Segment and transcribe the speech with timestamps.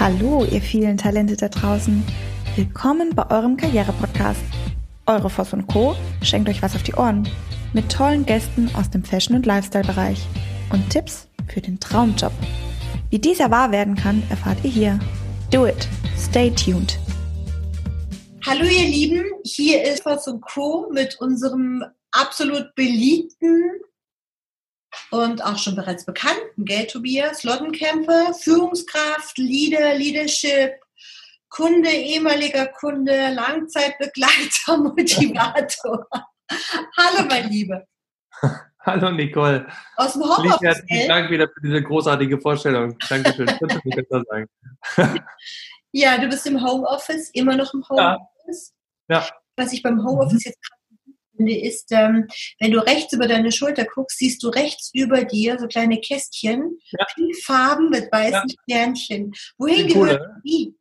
[0.00, 2.02] Hallo, ihr vielen Talente da draußen.
[2.56, 4.40] Willkommen bei eurem Karriere-Podcast.
[5.04, 5.94] Eure Voss und Co.
[6.22, 7.28] schenkt euch was auf die Ohren.
[7.74, 10.26] Mit tollen Gästen aus dem Fashion- und Lifestyle-Bereich.
[10.72, 12.32] Und Tipps für den Traumjob.
[13.10, 14.98] Wie dieser wahr werden kann, erfahrt ihr hier.
[15.50, 15.86] Do it.
[16.16, 16.98] Stay tuned.
[18.46, 20.88] Hallo ihr Lieben, hier ist Voss und Co.
[20.94, 23.70] mit unserem absolut beliebten
[25.10, 27.44] und auch schon bereits bekannten, gell, Tobias?
[27.44, 30.72] Lottenkämpfer, Führungskraft, Leader, Leadership,
[31.48, 36.06] Kunde, ehemaliger Kunde, Langzeitbegleiter, Motivator.
[36.96, 37.86] Hallo, mein Liebe.
[38.86, 39.66] Hallo, Nicole.
[39.96, 40.82] Aus dem Homeoffice.
[40.88, 42.96] Vielen Dank wieder für diese großartige Vorstellung.
[43.08, 43.46] Dankeschön.
[43.46, 44.48] Könntest du besser sagen?
[45.92, 48.72] ja, du bist im Homeoffice, immer noch im Homeoffice.
[49.08, 49.18] Ja.
[49.18, 49.28] ja.
[49.56, 50.79] Was ich beim Homeoffice jetzt gerade
[51.40, 52.26] finde, ist, ähm,
[52.58, 56.78] wenn du rechts über deine Schulter guckst, siehst du rechts über dir so kleine Kästchen,
[56.90, 57.06] ja.
[57.44, 58.54] Farben mit weißen ja.
[58.62, 59.32] Sternchen.
[59.58, 60.74] Wohin gehört die?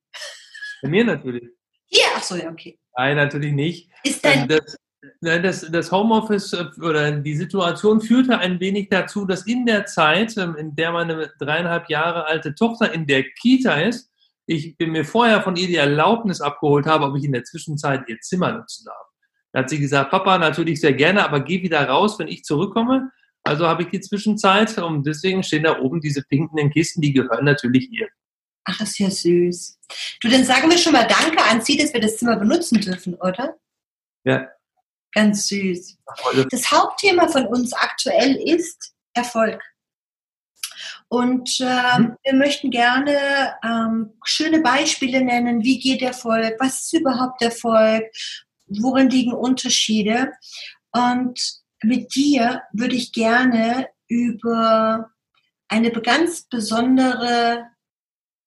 [0.82, 1.49] Bei mir natürlich.
[1.87, 2.77] Hier, ach so, ja, okay.
[2.98, 3.90] Nein, natürlich nicht.
[4.04, 4.77] Ist dein das,
[5.21, 10.37] das, das Homeoffice äh, oder die Situation führte ein wenig dazu, dass in der Zeit,
[10.37, 14.10] ähm, in der meine dreieinhalb Jahre alte Tochter in der Kita ist,
[14.46, 18.20] ich mir vorher von ihr die Erlaubnis abgeholt habe, ob ich in der Zwischenzeit ihr
[18.20, 19.09] Zimmer nutzen darf.
[19.60, 23.12] Da hat sie gesagt, Papa, natürlich sehr gerne, aber geh wieder raus, wenn ich zurückkomme.
[23.43, 27.43] Also habe ich die Zwischenzeit und deswegen stehen da oben diese pinken Kisten, die gehören
[27.43, 28.07] natürlich ihr.
[28.63, 29.80] Ach, das ist ja süß.
[30.21, 33.15] Du, dann sagen wir schon mal Danke an Sie, dass wir das Zimmer benutzen dürfen,
[33.15, 33.57] oder?
[34.24, 34.48] Ja.
[35.13, 35.98] Ganz süß.
[36.49, 39.62] Das Hauptthema von uns aktuell ist Erfolg.
[41.10, 42.15] Und äh, mhm.
[42.24, 45.63] wir möchten gerne ähm, schöne Beispiele nennen.
[45.63, 46.55] Wie geht Erfolg?
[46.60, 48.05] Was ist überhaupt Erfolg?
[48.70, 50.31] Worin liegen Unterschiede?
[50.91, 51.39] Und
[51.84, 55.12] mit dir würde ich gerne über
[55.67, 57.67] eine ganz besondere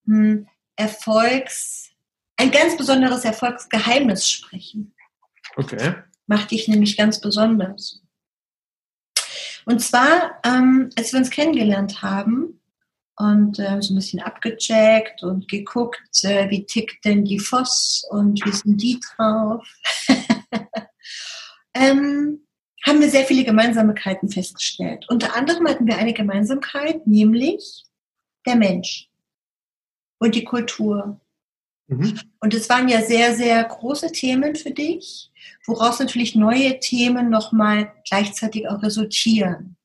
[0.07, 1.91] hm, Erfolgs,
[2.37, 4.95] ein ganz besonderes Erfolgsgeheimnis sprechen.
[5.57, 5.95] Okay.
[6.27, 8.03] Macht dich nämlich ganz besonders.
[9.65, 12.61] Und zwar, ähm, als wir uns kennengelernt haben,
[13.23, 18.45] und äh, so ein bisschen abgecheckt und geguckt, äh, wie tickt denn die Voss und
[18.45, 19.67] wie sind die drauf.
[21.75, 22.41] ähm,
[22.85, 25.07] haben wir sehr viele Gemeinsamkeiten festgestellt.
[25.09, 27.85] Unter anderem hatten wir eine Gemeinsamkeit, nämlich
[28.45, 29.09] der Mensch
[30.19, 31.21] und die Kultur.
[31.87, 32.19] Mhm.
[32.41, 35.31] Und es waren ja sehr, sehr große Themen für dich,
[35.65, 39.77] woraus natürlich neue Themen nochmal gleichzeitig auch resultieren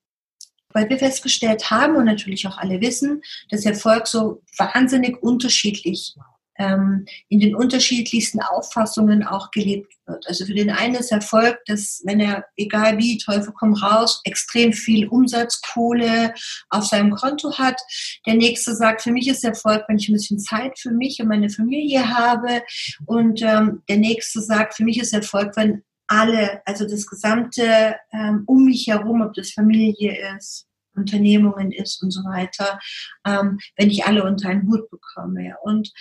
[0.73, 6.15] weil wir festgestellt haben und natürlich auch alle wissen, dass Erfolg so wahnsinnig unterschiedlich
[6.57, 10.27] ähm, in den unterschiedlichsten Auffassungen auch gelebt wird.
[10.27, 14.73] Also für den einen ist Erfolg, dass wenn er, egal wie, Teufel komm raus, extrem
[14.73, 16.33] viel Umsatzkohle
[16.69, 17.79] auf seinem Konto hat.
[18.25, 21.27] Der nächste sagt, für mich ist Erfolg, wenn ich ein bisschen Zeit für mich und
[21.27, 22.63] meine Familie habe.
[23.05, 28.43] Und ähm, der nächste sagt, für mich ist Erfolg, wenn alle, also das gesamte ähm,
[28.45, 32.79] um mich herum, ob das Familie ist, Unternehmungen ist und so weiter,
[33.25, 35.55] ähm, wenn ich alle unter einen Hut bekomme.
[35.61, 35.91] Und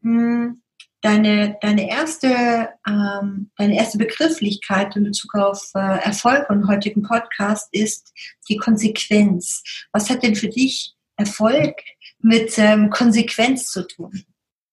[0.00, 0.62] mh, hm,
[1.00, 7.68] deine, deine, erste, ähm, deine erste Begrifflichkeit in Bezug auf äh, Erfolg und heutigen Podcast
[7.72, 8.12] ist
[8.48, 9.62] die Konsequenz.
[9.92, 11.76] Was hat denn für dich Erfolg
[12.20, 14.24] mit ähm, Konsequenz zu tun?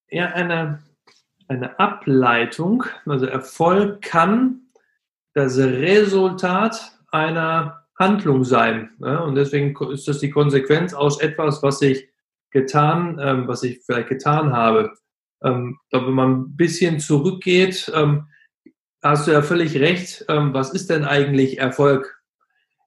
[0.10, 0.84] Ja, eine,
[1.48, 2.86] eine Ableitung.
[3.06, 4.65] Also Erfolg kann
[5.36, 8.90] das Resultat einer Handlung sein.
[8.98, 9.22] Ne?
[9.22, 12.10] Und deswegen ist das die Konsequenz aus etwas, was ich
[12.52, 14.94] getan, ähm, was ich vielleicht getan habe.
[15.44, 18.28] Ähm, ich glaube, wenn man ein bisschen zurückgeht, ähm,
[19.04, 20.26] hast du ja völlig recht.
[20.28, 22.24] Was ist denn eigentlich Erfolg?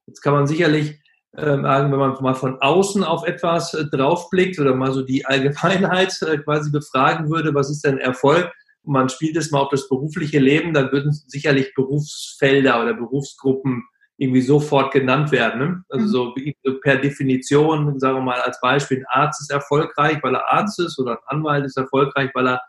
[0.05, 0.99] Jetzt kann man sicherlich
[1.33, 6.19] sagen, wenn man mal von außen auf etwas äh, draufblickt oder mal so die Allgemeinheit
[6.23, 8.51] äh, quasi befragen würde, was ist denn Erfolg?
[8.83, 13.83] Man spielt es mal auf das berufliche Leben, dann würden sicherlich Berufsfelder oder Berufsgruppen
[14.17, 15.59] irgendwie sofort genannt werden.
[15.59, 15.83] Ne?
[15.89, 16.53] Also mhm.
[16.63, 20.79] so, per Definition, sagen wir mal als Beispiel, ein Arzt ist erfolgreich, weil er Arzt
[20.79, 22.61] ist oder ein Anwalt ist erfolgreich, weil er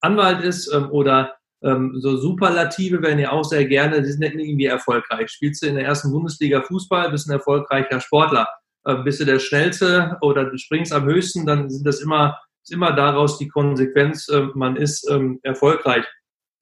[0.00, 4.66] Anwalt ist ähm, oder ähm, so Superlative werden ja auch sehr gerne, die sind irgendwie
[4.66, 5.30] erfolgreich.
[5.30, 8.48] Spielst du in der ersten Bundesliga Fußball, bist ein erfolgreicher Sportler.
[8.86, 12.74] Ähm, bist du der Schnellste oder du springst am höchsten, dann sind das immer, ist
[12.74, 16.04] immer daraus die Konsequenz, äh, man ist ähm, erfolgreich.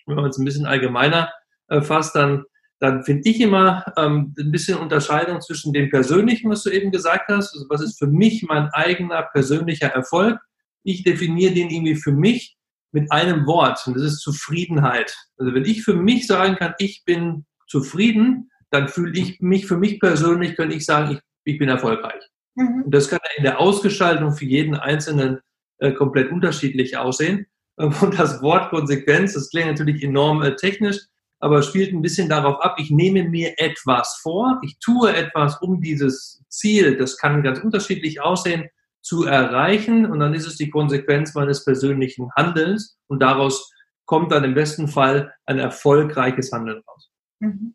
[0.06, 1.32] Wenn man es ein bisschen allgemeiner
[1.68, 2.44] äh, fasst, dann
[2.80, 7.28] dann finde ich immer ähm, ein bisschen Unterscheidung zwischen dem Persönlichen, was du eben gesagt
[7.28, 7.54] hast.
[7.54, 10.38] Also was ist für mich mein eigener persönlicher Erfolg?
[10.82, 12.56] Ich definiere den irgendwie für mich
[12.92, 15.16] mit einem Wort und das ist Zufriedenheit.
[15.38, 19.78] Also wenn ich für mich sagen kann, ich bin zufrieden, dann fühle ich mich für
[19.78, 22.22] mich persönlich, könnte ich sagen, ich, ich bin erfolgreich.
[22.54, 22.82] Mhm.
[22.84, 25.40] Und das kann in der Ausgestaltung für jeden Einzelnen
[25.78, 27.46] äh, komplett unterschiedlich aussehen.
[27.76, 30.98] Und das Wort Konsequenz, das klingt natürlich enorm äh, technisch,
[31.40, 35.80] aber spielt ein bisschen darauf ab, ich nehme mir etwas vor, ich tue etwas, um
[35.80, 38.68] dieses Ziel, das kann ganz unterschiedlich aussehen,
[39.02, 43.70] zu erreichen und dann ist es die Konsequenz meines persönlichen Handelns und daraus
[44.06, 47.10] kommt dann im besten Fall ein erfolgreiches Handeln raus.
[47.40, 47.74] Mhm.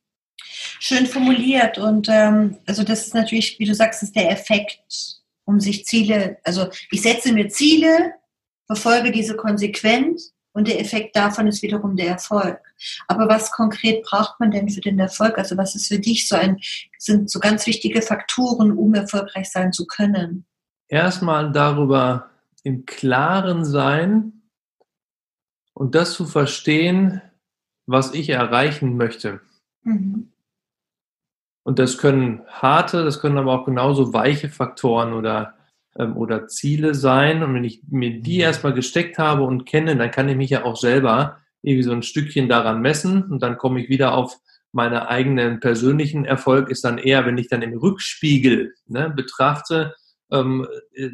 [0.79, 5.18] Schön formuliert und ähm, also das ist natürlich, wie du sagst, ist der Effekt,
[5.49, 8.13] um sich Ziele, also ich setze mir Ziele,
[8.67, 10.21] verfolge diese konsequent
[10.53, 12.59] und der Effekt davon ist wiederum der Erfolg.
[13.07, 15.39] Aber was konkret braucht man denn für den Erfolg?
[15.39, 16.59] Also was ist für dich so ein,
[16.99, 20.45] sind so ganz wichtige Faktoren, um erfolgreich sein zu können?
[20.87, 22.29] Erstmal darüber
[22.63, 24.43] im Klaren sein
[25.73, 27.23] und das zu verstehen,
[27.87, 29.41] was ich erreichen möchte.
[29.81, 30.31] Mhm.
[31.69, 35.53] Und das können harte, das können aber auch genauso weiche Faktoren oder
[35.99, 37.43] ähm, oder Ziele sein.
[37.43, 38.41] Und wenn ich mir die mhm.
[38.41, 42.01] erstmal gesteckt habe und kenne, dann kann ich mich ja auch selber irgendwie so ein
[42.01, 44.35] Stückchen daran messen und dann komme ich wieder auf
[44.71, 49.93] meine eigenen persönlichen Erfolg ist dann eher, wenn ich dann im Rückspiegel ne, betrachte,
[50.31, 50.65] ähm,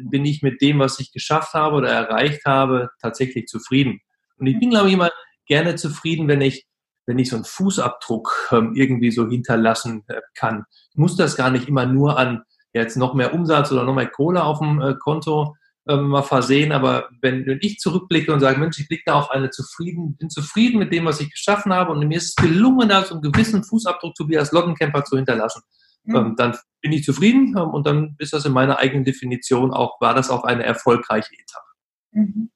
[0.04, 4.00] bin ich mit dem, was ich geschafft habe oder erreicht habe, tatsächlich zufrieden.
[4.38, 5.10] Und ich bin, glaube ich, immer
[5.46, 6.64] gerne zufrieden, wenn ich,
[7.06, 10.64] wenn ich so einen Fußabdruck ähm, irgendwie so hinterlassen äh, kann.
[10.90, 12.42] Ich muss das gar nicht immer nur an
[12.72, 15.56] jetzt noch mehr Umsatz oder noch mehr Kohle auf dem äh, Konto
[15.86, 16.72] äh, mal versehen.
[16.72, 20.30] Aber wenn, wenn ich zurückblicke und sage, Mensch, ich blicke da auf eine zufrieden, bin
[20.30, 23.22] zufrieden mit dem, was ich geschaffen habe und mir ist es gelungen, da so einen
[23.22, 25.62] gewissen Fußabdruck Tobias Lottencamper zu hinterlassen.
[26.04, 26.16] Mhm.
[26.16, 30.00] Ähm, dann bin ich zufrieden ähm, und dann ist das in meiner eigenen Definition auch,
[30.00, 31.66] war das auch eine erfolgreiche Etappe.
[32.12, 32.50] Mhm.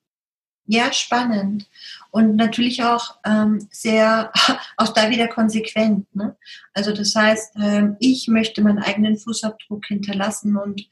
[0.72, 1.68] Ja, spannend.
[2.12, 4.32] Und natürlich auch ähm, sehr,
[4.76, 6.06] auch da wieder konsequent.
[6.14, 6.36] Ne?
[6.74, 10.88] Also das heißt, ähm, ich möchte meinen eigenen Fußabdruck hinterlassen und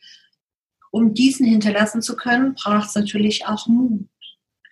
[0.91, 4.09] um diesen hinterlassen zu können, braucht es natürlich auch Mut.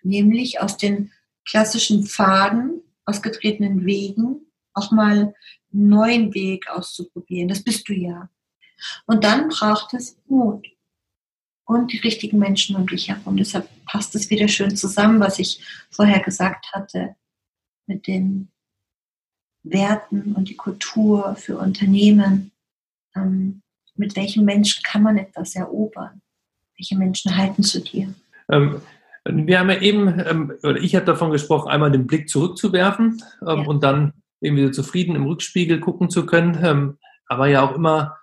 [0.02, 1.12] Nämlich aus den
[1.48, 4.40] klassischen Pfaden, ausgetretenen Wegen,
[4.74, 5.32] auch mal
[5.72, 7.46] einen neuen Weg auszuprobieren.
[7.46, 8.28] Das bist du ja.
[9.06, 10.66] Und dann braucht es Mut
[11.66, 13.36] und die richtigen Menschen um dich herum.
[13.36, 15.60] Deshalb passt es wieder schön zusammen, was ich
[15.90, 17.16] vorher gesagt hatte,
[17.86, 18.48] mit den
[19.64, 22.52] Werten und die Kultur für Unternehmen.
[23.14, 23.62] Ähm,
[23.96, 26.22] mit welchen Menschen kann man etwas erobern?
[26.76, 28.14] Welche Menschen halten zu dir?
[28.48, 28.80] Ähm,
[29.24, 33.48] wir haben ja eben, ähm, oder ich habe davon gesprochen, einmal den Blick zurückzuwerfen ähm,
[33.48, 33.66] ja.
[33.66, 38.18] und dann irgendwie so zufrieden im Rückspiegel gucken zu können, ähm, aber ja auch immer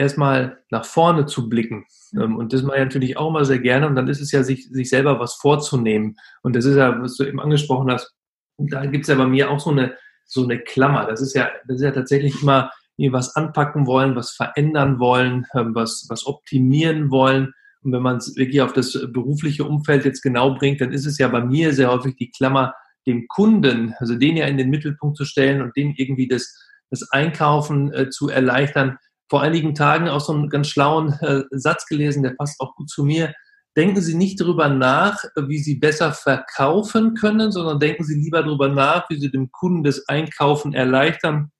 [0.00, 1.86] erstmal nach vorne zu blicken.
[2.12, 2.36] Mhm.
[2.36, 3.86] Und das mache ich natürlich auch immer sehr gerne.
[3.86, 6.16] Und dann ist es ja, sich, sich selber was vorzunehmen.
[6.42, 8.14] Und das ist ja, was du eben angesprochen hast,
[8.58, 9.94] da gibt es ja bei mir auch so eine,
[10.24, 11.06] so eine Klammer.
[11.06, 15.74] Das ist ja, das ist ja tatsächlich immer was anpacken wollen, was verändern wollen, ähm,
[15.74, 17.54] was, was optimieren wollen.
[17.82, 21.16] Und wenn man es wirklich auf das berufliche Umfeld jetzt genau bringt, dann ist es
[21.16, 22.74] ja bei mir sehr häufig die Klammer,
[23.06, 26.54] dem Kunden, also den ja in den Mittelpunkt zu stellen und dem irgendwie das,
[26.90, 28.98] das Einkaufen äh, zu erleichtern,
[29.30, 32.90] vor einigen Tagen auch so einen ganz schlauen äh, Satz gelesen, der passt auch gut
[32.90, 33.32] zu mir.
[33.76, 38.68] Denken Sie nicht darüber nach, wie Sie besser verkaufen können, sondern denken Sie lieber darüber
[38.68, 41.52] nach, wie Sie dem Kunden das Einkaufen erleichtern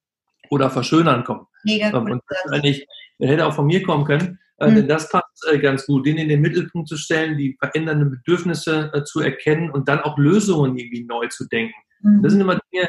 [0.50, 1.46] oder verschönern können.
[1.62, 2.10] Mega cool.
[2.10, 2.86] Und das eigentlich,
[3.20, 4.74] hätte auch von mir kommen können, äh, mhm.
[4.74, 8.90] denn das passt äh, ganz gut, den in den Mittelpunkt zu stellen, die verändernden Bedürfnisse
[8.92, 11.74] äh, zu erkennen und dann auch Lösungen irgendwie neu zu denken.
[12.00, 12.22] Mhm.
[12.22, 12.88] Das sind immer Dinge,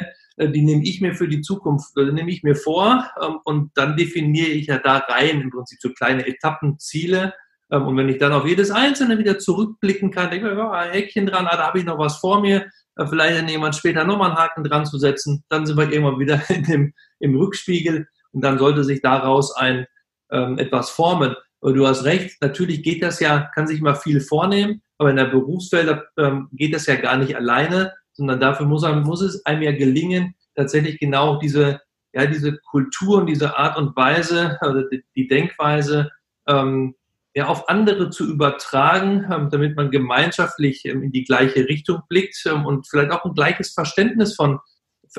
[0.49, 3.95] die nehme ich mir für die Zukunft, äh, nehme ich mir vor ähm, und dann
[3.95, 7.33] definiere ich ja da rein im Prinzip so kleine Etappenziele.
[7.71, 10.91] Ähm, und wenn ich dann auf jedes einzelne wieder zurückblicken kann, denke ich, ja, ein
[10.91, 14.03] Häkchen dran, ah, da habe ich noch was vor mir, äh, vielleicht dann jemand später
[14.03, 18.07] nochmal einen Haken dran zu setzen, dann sind wir irgendwann wieder in dem, im Rückspiegel
[18.31, 19.85] und dann sollte sich daraus ein
[20.31, 21.35] ähm, etwas formen.
[21.59, 25.17] Und du hast recht, natürlich geht das ja, kann sich mal viel vornehmen, aber in
[25.17, 29.43] der Berufswelt ähm, geht das ja gar nicht alleine, sondern dafür muss, einem, muss es
[29.47, 31.81] einem ja gelingen, tatsächlich genau diese,
[32.13, 34.83] ja, diese Kultur und diese Art und Weise, also
[35.15, 36.11] die, Denkweise,
[36.47, 36.93] ähm,
[37.33, 42.45] ja, auf andere zu übertragen, ähm, damit man gemeinschaftlich ähm, in die gleiche Richtung blickt
[42.45, 44.59] ähm, und vielleicht auch ein gleiches Verständnis von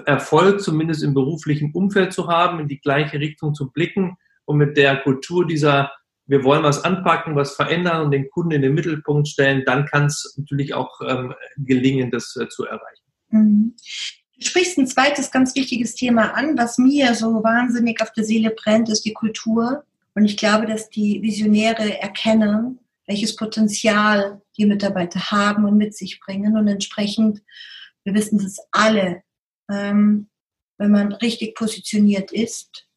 [0.06, 4.76] Erfolg, zumindest im beruflichen Umfeld zu haben, in die gleiche Richtung zu blicken und mit
[4.76, 5.90] der Kultur dieser
[6.33, 10.07] wir wollen was anpacken, was verändern und den Kunden in den Mittelpunkt stellen, dann kann
[10.07, 13.05] es natürlich auch ähm, gelingen, das äh, zu erreichen.
[13.29, 13.77] Mhm.
[14.39, 18.51] Du sprichst ein zweites ganz wichtiges Thema an, was mir so wahnsinnig auf der Seele
[18.51, 19.85] brennt, ist die Kultur.
[20.15, 26.19] Und ich glaube, dass die Visionäre erkennen, welches Potenzial die Mitarbeiter haben und mit sich
[26.19, 26.57] bringen.
[26.57, 27.43] Und entsprechend,
[28.05, 29.23] wir wissen es alle,
[29.71, 30.31] ähm,
[30.79, 32.89] wenn man richtig positioniert ist,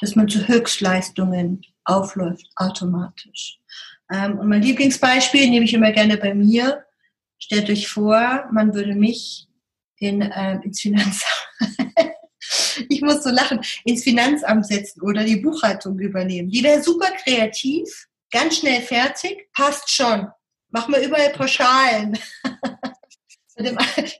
[0.00, 3.58] dass man zu Höchstleistungen aufläuft automatisch.
[4.10, 6.84] Ähm, und mein Lieblingsbeispiel nehme ich immer gerne bei mir.
[7.38, 9.48] Stellt euch vor, man würde mich
[9.98, 11.48] in, äh, ins Finanzamt,
[12.88, 16.50] ich muss so lachen, ins Finanzamt setzen oder die Buchhaltung übernehmen.
[16.50, 20.28] Die wäre super kreativ, ganz schnell fertig, passt schon.
[20.70, 22.18] Machen wir überall Pauschalen.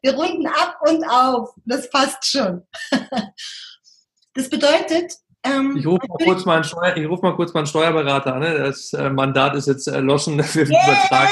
[0.03, 1.55] Wir runden ab und auf.
[1.65, 2.67] Das passt schon.
[4.35, 5.15] Das bedeutet,
[5.50, 8.35] ähm, ich rufe mal, kurz mal einen Steuer, ich ruf mal kurz mal einen Steuerberater
[8.35, 8.40] an.
[8.40, 8.59] Ne?
[8.59, 10.95] Das äh, Mandat ist jetzt erloschen für den yeah!
[10.95, 11.28] Vertrag.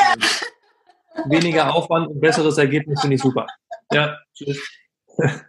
[1.26, 3.46] Weniger Aufwand und besseres Ergebnis finde ich super.
[3.92, 4.60] Ja, tschüss.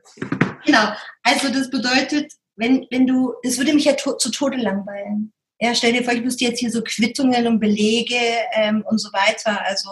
[0.66, 0.92] Genau.
[1.24, 5.32] Also das bedeutet, wenn, wenn du, das würde mich ja to zu Tode langweilen.
[5.60, 8.20] Ja, stell dir vor, ich müsste jetzt hier so Quittungen und Belege
[8.52, 9.64] ähm, und so weiter.
[9.66, 9.90] Also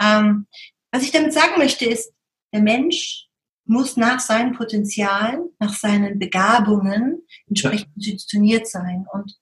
[0.00, 0.46] ähm,
[0.92, 2.12] was ich damit sagen möchte ist,
[2.52, 3.26] der Mensch
[3.64, 8.12] muss nach seinen Potenzialen, nach seinen Begabungen entsprechend ja.
[8.12, 9.06] positioniert sein.
[9.12, 9.38] Und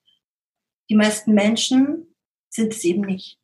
[0.89, 2.15] die meisten Menschen
[2.49, 3.39] sind es eben nicht.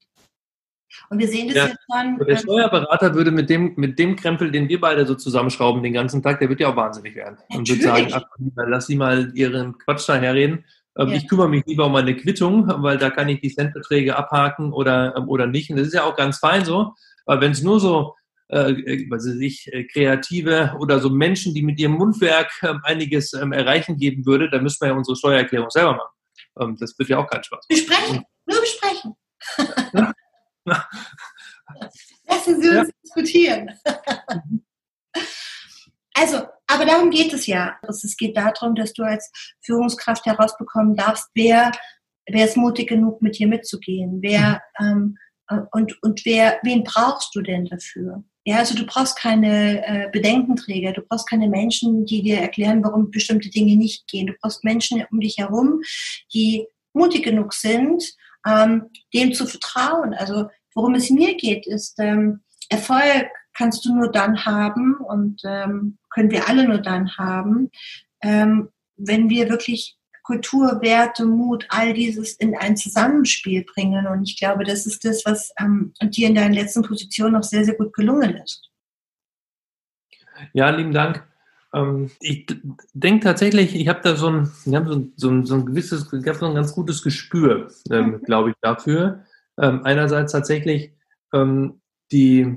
[1.10, 2.26] Und wir sehen das ja, jetzt schon.
[2.26, 6.22] Der Steuerberater würde mit dem, mit dem Krempel, den wir beide so zusammenschrauben den ganzen
[6.22, 7.38] Tag, der wird ja auch wahnsinnig werden.
[7.50, 7.58] Natürlich.
[7.58, 10.66] Und würde sagen, ach, lass sie mal ihren Quatsch da herreden.
[10.98, 11.16] Ähm, ja.
[11.16, 15.16] Ich kümmere mich lieber um meine Quittung, weil da kann ich die Centbeträge abhaken oder,
[15.16, 15.70] ähm, oder nicht.
[15.70, 16.94] Und das ist ja auch ganz fein so.
[17.26, 18.16] Aber wenn es nur so
[18.50, 22.74] äh, äh was weiß ich, äh, Kreative oder so Menschen, die mit ihrem Mundwerk äh,
[22.84, 26.18] einiges ähm, erreichen geben würde, dann müssen wir ja unsere Steuererklärung selber machen.
[26.60, 27.88] Ähm, das wird ja auch keinen Spaß machen.
[27.88, 29.16] Besprechen, nur besprechen.
[32.28, 32.94] Lassen Sie uns ja.
[33.04, 33.70] diskutieren.
[36.14, 37.78] also, aber darum geht es ja.
[37.82, 41.72] Also, es geht darum, dass du als Führungskraft herausbekommen darfst, wer,
[42.28, 45.27] wer ist mutig genug, mit dir mitzugehen, wer ähm, äh,
[45.72, 48.24] und, und wer, wen brauchst du denn dafür?
[48.46, 53.12] Ja, also du brauchst keine äh, Bedenkenträger, du brauchst keine Menschen, die dir erklären, warum
[53.12, 54.28] bestimmte Dinge nicht gehen.
[54.28, 55.82] Du brauchst Menschen um dich herum,
[56.34, 58.04] die mutig genug sind,
[58.46, 60.14] ähm, dem zu vertrauen.
[60.14, 65.98] Also worum es mir geht, ist ähm, Erfolg kannst du nur dann haben und ähm,
[66.10, 67.72] können wir alle nur dann haben,
[68.22, 74.06] ähm, wenn wir wirklich Kultur, Werte, Mut, all dieses in ein Zusammenspiel bringen.
[74.08, 77.64] Und ich glaube, das ist das, was ähm, dir in deiner letzten Position noch sehr,
[77.64, 78.70] sehr gut gelungen ist.
[80.52, 81.26] Ja, lieben Dank.
[81.74, 82.46] Ähm, ich
[82.94, 86.38] denke tatsächlich, ich habe da so ein, ich so, so, so ein gewisses, ich habe
[86.38, 88.24] so ein ganz gutes Gespür, ähm, mhm.
[88.24, 89.24] glaube ich, dafür.
[89.58, 90.92] Ähm, einerseits tatsächlich
[91.34, 91.80] ähm,
[92.12, 92.54] die,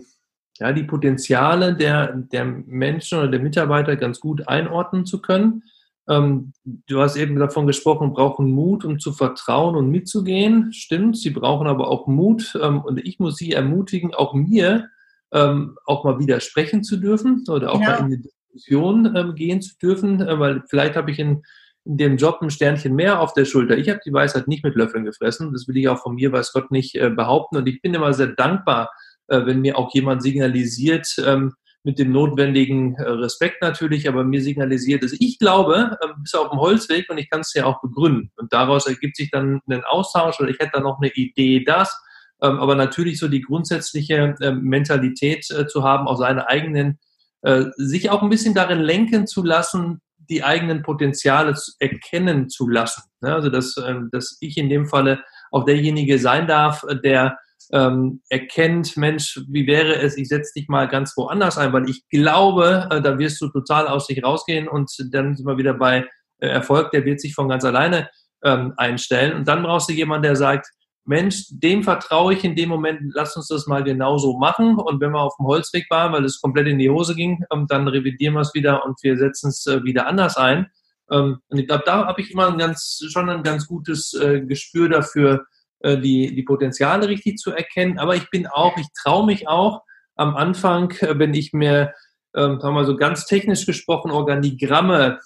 [0.59, 5.62] ja, die Potenziale der, der Menschen oder der Mitarbeiter ganz gut einordnen zu können
[6.11, 10.73] ähm, du hast eben davon gesprochen, brauchen Mut, um zu vertrauen und mitzugehen.
[10.73, 14.88] Stimmt, sie brauchen aber auch Mut ähm, und ich muss sie ermutigen, auch mir
[15.33, 17.90] ähm, auch mal widersprechen zu dürfen oder auch genau.
[17.93, 21.43] mal in die Diskussion ähm, gehen zu dürfen, äh, weil vielleicht habe ich in,
[21.85, 23.79] in dem Job ein Sternchen mehr auf der Schulter.
[23.79, 25.52] Ich habe die Weisheit nicht mit Löffeln gefressen.
[25.52, 27.57] Das will ich auch von mir, weiß Gott, nicht äh, behaupten.
[27.57, 28.90] Und ich bin immer sehr dankbar,
[29.29, 34.43] äh, wenn mir auch jemand signalisiert, ähm, mit dem notwendigen äh, Respekt natürlich, aber mir
[34.43, 35.17] signalisiert es.
[35.19, 38.31] Ich glaube, ähm, bis auf dem Holzweg und ich kann es ja auch begründen.
[38.37, 41.99] Und daraus ergibt sich dann ein Austausch oder ich hätte da noch eine Idee, das.
[42.43, 46.99] Ähm, aber natürlich so die grundsätzliche ähm, Mentalität äh, zu haben, auch seine eigenen,
[47.43, 53.03] äh, sich auch ein bisschen darin lenken zu lassen, die eigenen Potenziale erkennen zu lassen.
[53.21, 53.75] Also dass,
[54.13, 57.37] dass ich in dem Falle auch derjenige sein darf, der
[57.73, 62.09] ähm, erkennt, Mensch, wie wäre es, ich setze dich mal ganz woanders ein, weil ich
[62.09, 66.07] glaube, äh, da wirst du total aus sich rausgehen und dann sind wir wieder bei
[66.39, 68.09] äh, Erfolg, der wird sich von ganz alleine
[68.45, 69.35] ähm, einstellen.
[69.37, 70.69] Und dann brauchst du jemanden, der sagt,
[71.05, 74.77] Mensch, dem vertraue ich in dem Moment, lass uns das mal genauso machen.
[74.77, 77.67] Und wenn wir auf dem Holzweg waren, weil es komplett in die Hose ging, ähm,
[77.69, 80.67] dann revidieren wir es wieder und wir setzen es äh, wieder anders ein.
[81.11, 84.41] Ähm, und ich glaube, da habe ich immer ein ganz, schon ein ganz gutes äh,
[84.41, 85.47] Gespür dafür,
[85.83, 87.99] die, die Potenziale richtig zu erkennen.
[87.99, 89.83] Aber ich bin auch, ich traue mich auch
[90.21, 91.95] am Anfang, äh, wenn ich mir,
[92.37, 95.19] ähm, sagen wir mal so ganz technisch gesprochen, Organigramme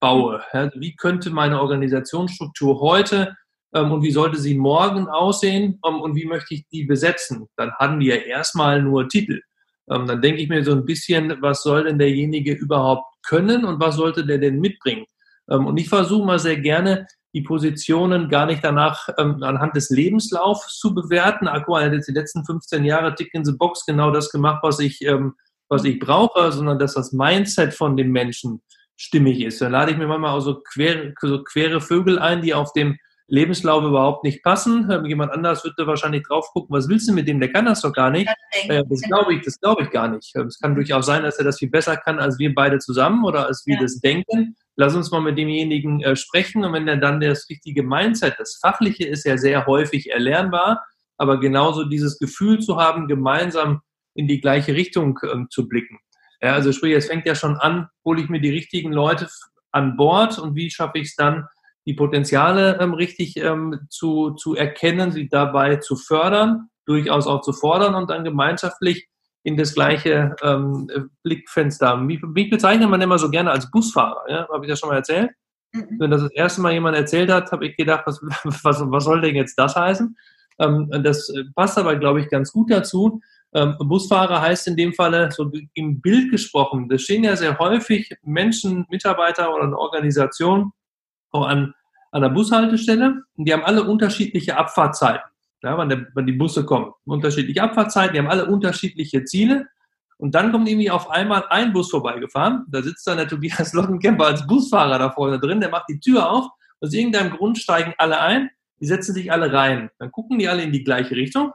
[0.00, 0.40] baue.
[0.52, 3.36] Ja, wie könnte meine Organisationsstruktur heute
[3.74, 7.48] ähm, und wie sollte sie morgen aussehen ähm, und wie möchte ich die besetzen?
[7.56, 9.42] Dann haben wir erstmal nur Titel.
[9.90, 13.96] Dann denke ich mir so ein bisschen, was soll denn derjenige überhaupt können und was
[13.96, 15.06] sollte der denn mitbringen?
[15.46, 20.78] Und ich versuche mal sehr gerne, die Positionen gar nicht danach ähm, anhand des Lebenslaufs
[20.78, 21.46] zu bewerten.
[21.46, 24.80] Akku hat jetzt die letzten 15 Jahre tick in the box genau das gemacht, was
[24.80, 25.34] ich, ähm,
[25.68, 28.62] was ich brauche, sondern dass das Mindset von dem Menschen
[28.96, 29.60] stimmig ist.
[29.60, 32.98] Da lade ich mir manchmal auch so quere, so quere Vögel ein, die auf dem
[33.28, 34.90] Lebenslauf überhaupt nicht passen.
[35.06, 37.40] Jemand anders wird da wahrscheinlich drauf gucken, was willst du mit dem?
[37.40, 38.28] Der kann das doch gar nicht.
[38.68, 40.34] Äh, das glaube ich, das glaube ich gar nicht.
[40.34, 43.46] Es kann durchaus sein, dass er das viel besser kann als wir beide zusammen oder
[43.46, 43.82] als wir ja.
[43.82, 47.82] das denken lass uns mal mit demjenigen äh, sprechen und wenn er dann das richtige
[47.82, 53.82] Mindset, das Fachliche ist ja sehr häufig erlernbar, aber genauso dieses Gefühl zu haben, gemeinsam
[54.14, 55.98] in die gleiche Richtung ähm, zu blicken.
[56.40, 59.28] Ja, also sprich, es fängt ja schon an, hole ich mir die richtigen Leute
[59.72, 61.44] an Bord und wie schaffe ich es dann,
[61.88, 67.54] die Potenziale ähm, richtig ähm, zu, zu erkennen, sie dabei zu fördern, durchaus auch zu
[67.54, 69.08] fordern und dann gemeinschaftlich
[69.42, 70.90] in das gleiche ähm,
[71.22, 72.06] Blickfenster.
[72.06, 74.22] Wie, wie bezeichnet man immer so gerne als Busfahrer?
[74.28, 74.48] Ja?
[74.52, 75.30] Habe ich das schon mal erzählt?
[75.72, 75.96] Mhm.
[75.98, 78.20] Wenn das das erste Mal jemand erzählt hat, habe ich gedacht, was,
[78.62, 80.14] was, was soll denn jetzt das heißen?
[80.58, 83.22] Ähm, das passt aber, glaube ich, ganz gut dazu.
[83.54, 88.14] Ähm, Busfahrer heißt in dem Falle, so im Bild gesprochen, da stehen ja sehr häufig
[88.22, 90.72] Menschen, Mitarbeiter oder eine Organisation
[91.32, 91.74] an,
[92.10, 95.30] an der Bushaltestelle und die haben alle unterschiedliche Abfahrtzeiten,
[95.62, 96.92] ja, wann, der, wann die Busse kommen.
[97.04, 99.66] Unterschiedliche Abfahrtzeiten, die haben alle unterschiedliche Ziele.
[100.16, 102.64] Und dann kommt irgendwie auf einmal ein Bus vorbeigefahren.
[102.68, 106.30] Da sitzt dann der Tobias Lottenkemper als Busfahrer da vorne drin, der macht die Tür
[106.30, 106.48] auf.
[106.80, 108.50] Aus irgendeinem Grund steigen alle ein,
[108.80, 109.90] die setzen sich alle rein.
[109.98, 111.52] Dann gucken die alle in die gleiche Richtung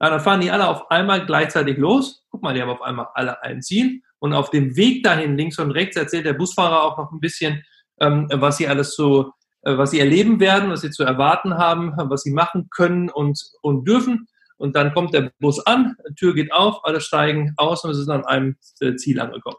[0.00, 2.24] ja, dann fahren die alle auf einmal gleichzeitig los.
[2.30, 4.02] Guck mal, die haben auf einmal alle ein Ziel.
[4.18, 7.64] Und auf dem Weg dahin, links und rechts, erzählt der Busfahrer auch noch ein bisschen,
[8.00, 9.32] ähm, was sie alles so,
[9.72, 13.86] was sie erleben werden, was sie zu erwarten haben, was sie machen können und, und
[13.86, 14.28] dürfen.
[14.58, 18.08] Und dann kommt der Bus an, Tür geht auf, alle steigen aus und es ist
[18.08, 19.58] an einem äh, Ziel angekommen.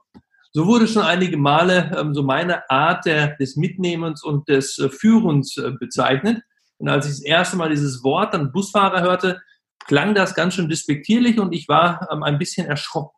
[0.54, 4.90] So wurde schon einige Male ähm, so meine Art der, des Mitnehmens und des äh,
[4.90, 6.42] Führens äh, bezeichnet.
[6.78, 9.40] Und als ich das erste Mal dieses Wort dann Busfahrer hörte,
[9.86, 13.16] klang das ganz schön despektierlich und ich war ähm, ein bisschen erschrocken.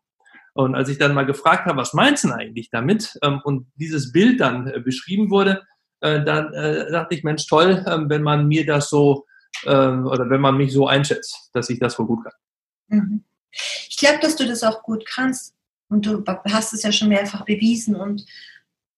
[0.54, 3.18] Und als ich dann mal gefragt habe, was meinst du eigentlich damit?
[3.24, 5.64] Ähm, und dieses Bild dann äh, beschrieben wurde,
[6.02, 9.26] äh, dann äh, dachte ich, Mensch, toll, ähm, wenn man mir das so
[9.66, 12.34] ähm, oder wenn man mich so einschätzt, dass ich das wohl gut kann.
[12.88, 13.24] Mhm.
[13.90, 15.56] Ich glaube, dass du das auch gut kannst
[15.90, 18.26] und du hast es ja schon mehrfach bewiesen und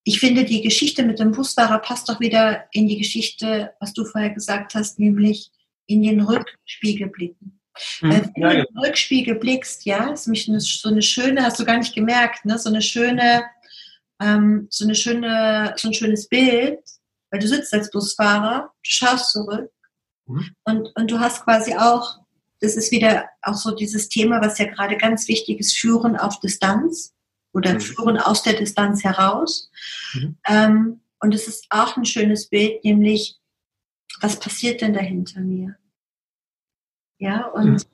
[0.03, 4.03] ich finde, die Geschichte mit dem Busfahrer passt doch wieder in die Geschichte, was du
[4.03, 5.51] vorher gesagt hast, nämlich
[5.86, 7.60] in den Rückspiegel blicken.
[8.01, 11.65] Weil wenn du in den Rückspiegel blickst, ja, ist nämlich so eine schöne, hast du
[11.65, 13.43] gar nicht gemerkt, ne, so eine schöne,
[14.22, 16.79] ähm, so eine schöne, so ein schönes Bild,
[17.31, 19.72] weil du sitzt als Busfahrer, du schaust zurück
[20.27, 20.55] mhm.
[20.66, 22.20] und, und du hast quasi auch,
[22.60, 26.40] das ist wieder auch so dieses Thema, was ja gerade ganz wichtig ist, Führen auf
[26.40, 27.14] Distanz
[27.53, 27.81] oder mhm.
[27.81, 29.72] Führen aus der Distanz heraus.
[30.14, 30.38] Mhm.
[30.48, 33.38] Ähm, und es ist auch ein schönes Bild, nämlich,
[34.22, 35.77] was passiert denn da hinter mir?
[37.18, 37.86] Ja, und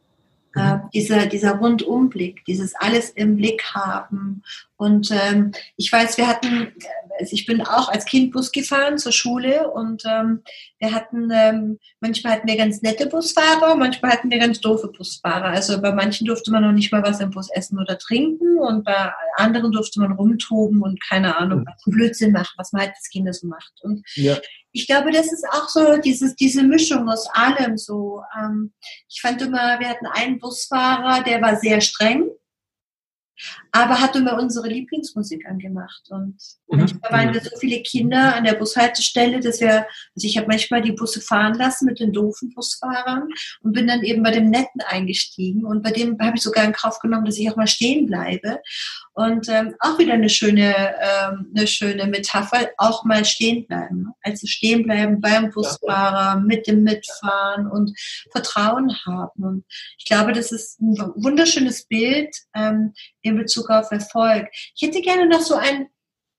[0.55, 0.61] mhm.
[0.61, 4.43] äh, dieser, dieser Rundumblick, dieses alles im Blick haben.
[4.77, 6.73] Und ähm, ich weiß, wir hatten,
[7.19, 10.43] also ich bin auch als Kind Bus gefahren zur Schule und ähm,
[10.77, 15.45] wir hatten, ähm, manchmal hatten wir ganz nette Busfahrer, manchmal hatten wir ganz doofe Busfahrer.
[15.45, 18.85] Also bei manchen durfte man noch nicht mal was im Bus essen oder trinken und
[18.85, 23.09] bei anderen durfte man rumtoben und keine Ahnung, was Blödsinn machen, was man halt als
[23.09, 23.73] Kinder so macht.
[23.81, 24.37] Und ja
[24.73, 28.21] ich glaube, das ist auch so dieses, diese Mischung aus allem so.
[28.37, 28.73] Ähm,
[29.09, 32.29] ich fand immer, wir hatten einen Busfahrer, der war sehr streng
[33.71, 36.03] aber hat immer unsere Lieblingsmusik angemacht.
[36.09, 36.79] Und mhm.
[36.79, 40.81] manchmal waren wir so viele Kinder an der Bushaltestelle, dass wir, also ich habe manchmal
[40.81, 43.27] die Busse fahren lassen mit den doofen Busfahrern
[43.61, 45.65] und bin dann eben bei dem Netten eingestiegen.
[45.65, 48.59] Und bei dem habe ich sogar in Kauf genommen, dass ich auch mal stehen bleibe.
[49.13, 54.11] Und ähm, auch wieder eine schöne, ähm, eine schöne Metapher, auch mal stehen bleiben.
[54.21, 57.97] Also stehen bleiben beim Busfahrer, mit dem Mitfahren und
[58.31, 59.43] Vertrauen haben.
[59.43, 59.65] Und
[59.97, 62.93] ich glaube, das ist ein wunderschönes Bild ähm,
[63.27, 64.47] in Bezug auf Erfolg.
[64.75, 65.89] Ich hätte gerne noch so ein,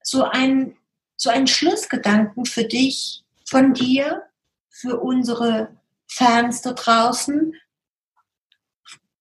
[0.03, 0.77] so ein,
[1.17, 4.23] so einen Schlussgedanken für dich, von dir,
[4.71, 7.55] für unsere Fans da draußen.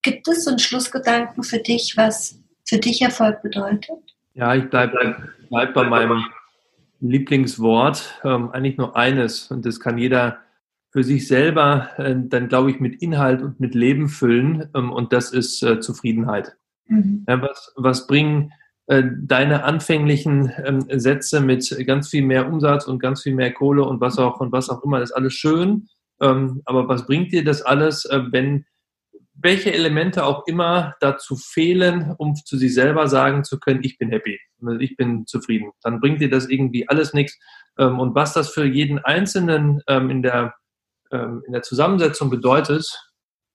[0.02, 3.98] Gibt es so einen Schlussgedanken für dich, was für dich Erfolg bedeutet?
[4.34, 6.24] Ja, ich bleibe bleib, bleib bei meinem
[7.00, 8.22] Lieblingswort.
[8.24, 10.40] Ähm, eigentlich nur eines und das kann jeder
[10.92, 15.14] für sich selber äh, dann, glaube ich, mit Inhalt und mit Leben füllen ähm, und
[15.14, 16.56] das ist äh, Zufriedenheit.
[16.88, 17.26] Mhm.
[17.28, 18.52] Ja, was, was bringen
[18.88, 23.84] äh, deine anfänglichen ähm, Sätze mit ganz viel mehr Umsatz und ganz viel mehr Kohle
[23.84, 25.90] und was auch und was auch immer, das ist alles schön.
[26.22, 28.66] Ähm, aber was bringt dir das alles, äh, wenn
[29.40, 34.10] welche Elemente auch immer dazu fehlen, um zu sich selber sagen zu können, ich bin
[34.10, 34.40] happy,
[34.80, 35.72] ich bin zufrieden.
[35.84, 37.38] Dann bringt dir das irgendwie alles nichts.
[37.78, 40.56] Ähm, und was das für jeden Einzelnen ähm, in der,
[41.12, 42.88] ähm, in der Zusammensetzung bedeutet,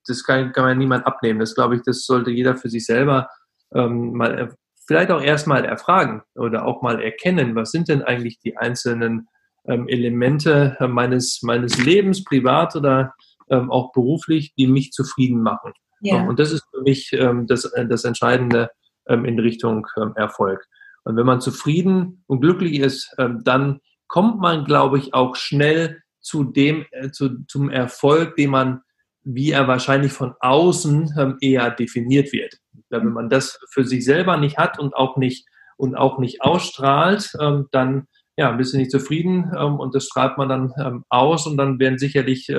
[0.06, 1.40] das kann, kann man niemand abnehmen.
[1.40, 3.28] Das glaube ich, das sollte jeder für sich selber
[3.74, 4.54] ähm, mal
[4.86, 9.28] vielleicht auch erstmal erfragen oder auch mal erkennen, was sind denn eigentlich die einzelnen
[9.66, 13.14] ähm, Elemente meines, meines Lebens, privat oder
[13.48, 15.72] ähm, auch beruflich, die mich zufrieden machen.
[16.00, 16.24] Ja.
[16.24, 18.70] Und das ist für mich ähm, das, äh, das Entscheidende
[19.06, 20.66] ähm, in Richtung ähm, Erfolg.
[21.04, 26.02] Und wenn man zufrieden und glücklich ist, ähm, dann kommt man, glaube ich, auch schnell
[26.20, 28.82] zu dem, äh, zu, zum Erfolg, den man
[29.24, 32.56] wie er wahrscheinlich von außen ähm, eher definiert wird.
[32.90, 37.32] Wenn man das für sich selber nicht hat und auch nicht und auch nicht ausstrahlt,
[37.40, 38.06] ähm, dann
[38.36, 41.98] ja, bist du nicht zufrieden ähm, und das strahlt man dann aus und dann werden
[41.98, 42.50] sicherlich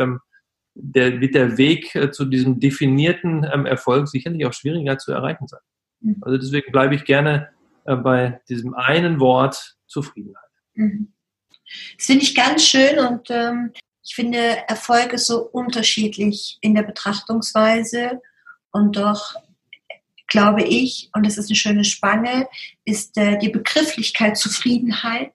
[0.76, 5.60] der, wird der Weg äh, zu diesem definierten Erfolg sicherlich auch schwieriger zu erreichen sein.
[6.02, 6.18] Mhm.
[6.22, 7.50] Also deswegen bleibe ich gerne
[7.86, 10.44] äh, bei diesem einen Wort Zufriedenheit.
[10.74, 11.14] Mhm.
[11.98, 13.72] Das finde ich ganz schön und ähm,
[14.04, 18.22] ich finde, Erfolg ist so unterschiedlich in der Betrachtungsweise
[18.72, 19.36] und doch
[20.28, 22.48] glaube ich, und das ist eine schöne Spanne,
[22.86, 25.34] ist äh, die Begrifflichkeit Zufriedenheit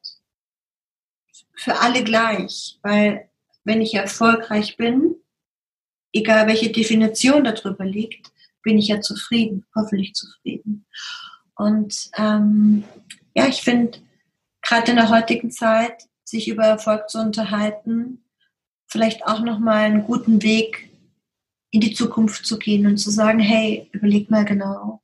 [1.56, 3.30] für alle gleich, weil
[3.64, 5.14] wenn ich erfolgreich bin,
[6.12, 10.86] egal welche Definition darüber liegt, bin ich ja zufrieden, hoffentlich zufrieden.
[11.54, 12.84] Und ähm,
[13.34, 13.98] ja, ich finde,
[14.62, 18.24] gerade in der heutigen Zeit, sich über Erfolg zu unterhalten,
[18.88, 20.90] vielleicht auch nochmal einen guten Weg
[21.70, 25.02] in die Zukunft zu gehen und zu sagen, hey, überleg mal genau,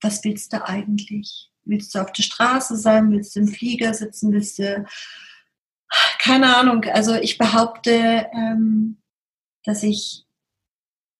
[0.00, 1.50] was willst du eigentlich?
[1.64, 3.10] Willst du auf der Straße sein?
[3.10, 4.32] Willst du im Flieger sitzen?
[4.32, 4.86] Willst du,
[6.18, 6.84] keine Ahnung.
[6.84, 8.98] Also ich behaupte, ähm,
[9.64, 10.24] dass ich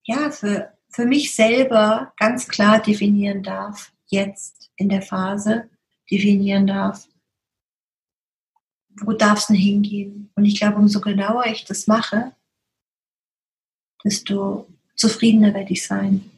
[0.03, 5.69] ja für, für mich selber ganz klar definieren darf, jetzt in der Phase
[6.09, 7.07] definieren darf,
[9.01, 10.31] wo darf es denn hingehen?
[10.35, 12.33] Und ich glaube, umso genauer ich das mache,
[14.03, 16.29] desto zufriedener werde ich sein.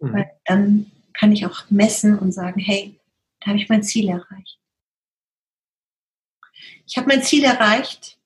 [0.00, 0.12] Mhm.
[0.12, 2.98] Weil dann kann ich auch messen und sagen, hey,
[3.40, 4.58] da habe ich mein Ziel erreicht.
[6.86, 8.18] Ich habe mein Ziel erreicht.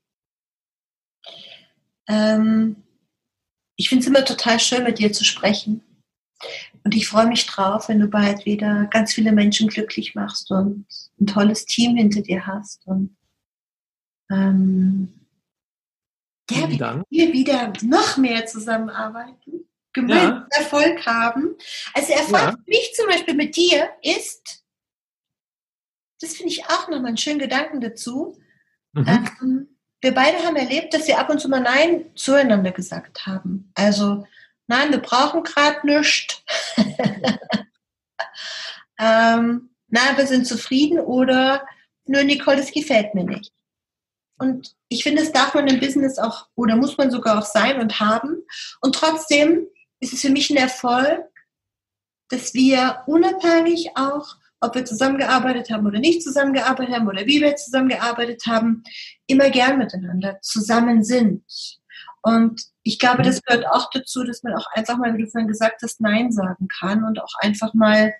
[2.08, 2.76] Ähm,
[3.76, 5.82] ich finde es immer total schön, mit dir zu sprechen.
[6.84, 10.86] Und ich freue mich drauf, wenn du bald wieder ganz viele Menschen glücklich machst und
[11.18, 13.16] ein tolles Team hinter dir hast und
[14.34, 15.20] ähm,
[16.50, 20.58] ja, wir wieder noch mehr zusammenarbeiten, gemeinsam ja.
[20.58, 21.56] Erfolg haben.
[21.94, 22.50] Also Erfolg ja.
[22.50, 24.62] für mich zum Beispiel mit dir ist,
[26.20, 28.38] das finde ich auch nochmal einen schönen Gedanken dazu.
[28.92, 29.28] Mhm.
[29.40, 29.68] Ähm,
[30.00, 33.72] wir beide haben erlebt, dass wir ab und zu mal Nein zueinander gesagt haben.
[33.74, 34.26] Also,
[34.66, 36.42] nein, wir brauchen gerade nichts.
[38.98, 41.66] ähm, nein, wir sind zufrieden oder
[42.06, 43.50] nur Nicole, das gefällt mir nicht.
[44.38, 47.80] Und ich finde, das darf man im Business auch oder muss man sogar auch sein
[47.80, 48.42] und haben.
[48.80, 49.66] Und trotzdem
[50.00, 51.24] ist es für mich ein Erfolg,
[52.28, 57.54] dass wir unabhängig auch, ob wir zusammengearbeitet haben oder nicht zusammengearbeitet haben oder wie wir
[57.56, 58.82] zusammengearbeitet haben,
[59.26, 61.44] immer gern miteinander zusammen sind.
[62.22, 65.48] Und ich glaube, das gehört auch dazu, dass man auch einfach mal, wie du vorhin
[65.48, 68.14] gesagt hast, Nein sagen kann und auch einfach mal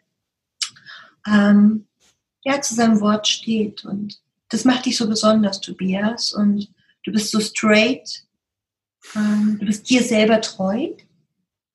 [1.26, 1.88] ähm,
[2.42, 3.84] ja, zu seinem Wort steht.
[3.86, 4.20] Und
[4.54, 6.32] das macht dich so besonders, Tobias.
[6.32, 8.24] Und du bist so straight.
[9.16, 10.90] Ähm, du bist dir selber treu.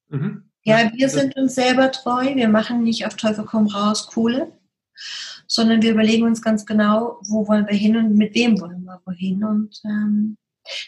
[0.07, 0.45] Mhm.
[0.63, 2.35] Ja, wir sind uns selber treu.
[2.35, 4.53] Wir machen nicht auf Teufel komm raus Kohle,
[5.45, 9.01] sondern wir überlegen uns ganz genau, wo wollen wir hin und mit wem wollen wir
[9.05, 9.43] wohin.
[9.43, 10.37] Und ähm,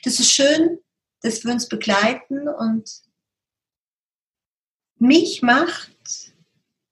[0.06, 0.80] das ist schön,
[1.24, 3.02] dass wir uns begleiten und
[4.98, 5.92] mich macht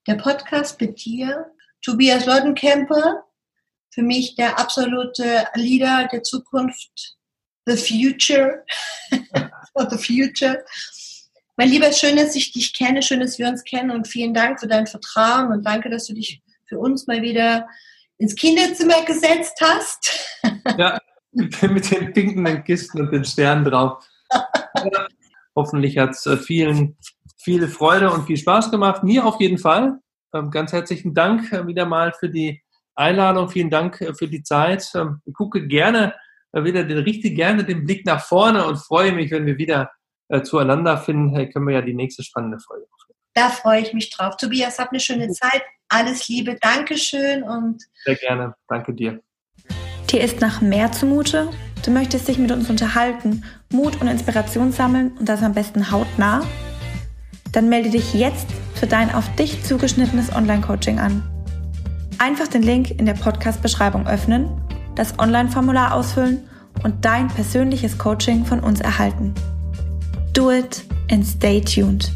[0.06, 3.24] der Podcast mit dir, Tobias Loddenkemper,
[3.90, 7.16] für mich der absolute Leader der Zukunft,
[7.66, 8.64] the future,
[9.72, 10.64] for the future.
[11.56, 14.60] Mein Lieber, schön, dass ich dich kenne, schön, dass wir uns kennen und vielen Dank
[14.60, 17.68] für dein Vertrauen und danke, dass du dich für uns mal wieder
[18.18, 20.26] ins Kinderzimmer gesetzt hast.
[20.78, 20.98] Ja,
[21.32, 24.04] mit den pinkenden Kisten und den Sternen drauf.
[24.32, 25.06] Ja,
[25.54, 26.96] hoffentlich hat es äh, vielen
[27.36, 29.02] viel Freude und viel Spaß gemacht.
[29.02, 29.98] Mir auf jeden Fall.
[30.34, 32.62] Ähm, ganz herzlichen Dank äh, wieder mal für die
[32.94, 33.48] Einladung.
[33.48, 34.90] Vielen Dank äh, für die Zeit.
[34.94, 36.14] Ähm, ich gucke gerne
[36.52, 39.90] äh, wieder den, richtig gerne den Blick nach vorne und freue mich, wenn wir wieder
[40.28, 41.34] äh, zueinander finden.
[41.50, 43.18] Können wir ja die nächste spannende Folge aufnehmen.
[43.34, 44.36] Da freue ich mich drauf.
[44.36, 45.62] Tobias, hab eine schöne Zeit.
[45.88, 46.56] Alles Liebe.
[46.60, 47.82] Dankeschön und.
[48.04, 48.54] Sehr gerne.
[48.68, 49.20] Danke dir.
[50.10, 51.50] Dir ist nach mehr zumute?
[51.84, 56.44] Du möchtest dich mit uns unterhalten, Mut und Inspiration sammeln und das am besten hautnah?
[57.52, 61.39] Dann melde dich jetzt für dein auf dich zugeschnittenes Online-Coaching an.
[62.22, 64.50] Einfach den Link in der Podcast-Beschreibung öffnen,
[64.94, 66.46] das Online-Formular ausfüllen
[66.84, 69.32] und dein persönliches Coaching von uns erhalten.
[70.34, 72.12] Do it and stay tuned.